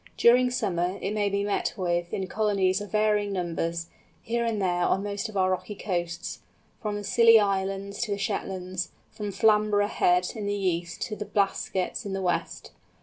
During 0.17 0.49
summer 0.49 0.97
it 0.99 1.13
may 1.13 1.29
be 1.29 1.43
met 1.43 1.75
with 1.77 2.11
in 2.11 2.25
colonies 2.25 2.81
of 2.81 2.89
varying 2.89 3.31
numbers, 3.33 3.85
here 4.23 4.43
and 4.43 4.59
there 4.59 4.81
on 4.83 5.03
most 5.03 5.29
of 5.29 5.37
our 5.37 5.51
rocky 5.51 5.75
coasts, 5.75 6.39
from 6.81 6.95
the 6.95 7.03
Scilly 7.03 7.39
Islands 7.39 8.01
to 8.01 8.09
the 8.13 8.17
Shetlands, 8.17 8.89
from 9.11 9.31
Flamborough 9.31 9.85
Head 9.85 10.31
in 10.35 10.47
the 10.47 10.55
east 10.55 11.03
to 11.03 11.15
the 11.15 11.25
Blaskets 11.25 12.03
in 12.03 12.13
the 12.13 12.21
west. 12.23 12.71